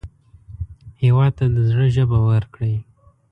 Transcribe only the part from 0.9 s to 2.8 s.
هېواد ته د زړه ژبه ورکړئ